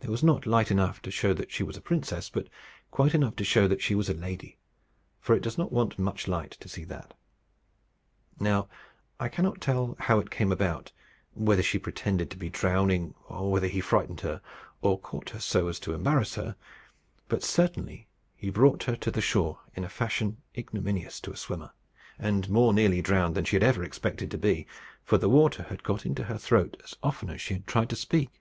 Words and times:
There 0.00 0.12
was 0.12 0.22
not 0.24 0.46
light 0.46 0.70
enough 0.70 1.02
to 1.02 1.10
show 1.10 1.34
that 1.34 1.50
she 1.52 1.62
was 1.62 1.76
a 1.76 1.82
princess, 1.82 2.30
but 2.30 2.48
quite 2.90 3.14
enough 3.14 3.36
to 3.36 3.44
show 3.44 3.68
that 3.68 3.82
she 3.82 3.94
was 3.94 4.08
a 4.08 4.14
lady, 4.14 4.56
for 5.20 5.34
it 5.36 5.42
does 5.42 5.58
not 5.58 5.70
want 5.70 5.98
much 5.98 6.26
light 6.26 6.52
to 6.60 6.68
see 6.68 6.84
that. 6.84 7.12
Now 8.40 8.68
I 9.20 9.28
cannot 9.28 9.60
tell 9.60 9.96
how 10.00 10.18
it 10.18 10.30
came 10.30 10.50
about, 10.50 10.92
whether 11.34 11.62
she 11.62 11.78
pretended 11.78 12.30
to 12.30 12.38
be 12.38 12.48
drowning, 12.48 13.16
or 13.28 13.50
whether 13.52 13.66
he 13.66 13.82
frightened 13.82 14.22
her, 14.22 14.40
or 14.80 14.98
caught 14.98 15.28
her 15.30 15.40
so 15.40 15.68
as 15.68 15.78
to 15.80 15.92
embarrass 15.92 16.36
her, 16.36 16.56
but 17.28 17.42
certainly 17.44 18.08
he 18.34 18.48
brought 18.48 18.84
her 18.84 18.96
to 18.96 19.20
shore 19.20 19.58
in 19.74 19.84
a 19.84 19.90
fashion 19.90 20.38
ignominious 20.56 21.20
to 21.20 21.32
a 21.32 21.36
swimmer, 21.36 21.72
and 22.18 22.48
more 22.48 22.72
nearly 22.72 23.02
drowned 23.02 23.34
than 23.34 23.44
she 23.44 23.56
had 23.56 23.62
ever 23.64 23.84
expected 23.84 24.30
to 24.30 24.38
be; 24.38 24.66
for 25.04 25.18
the 25.18 25.28
water 25.28 25.64
had 25.64 25.82
got 25.82 26.06
into 26.06 26.24
her 26.24 26.38
throat 26.38 26.80
as 26.82 26.94
often 27.02 27.28
as 27.28 27.42
she 27.42 27.52
had 27.52 27.66
tried 27.66 27.90
to 27.90 27.96
speak. 27.96 28.40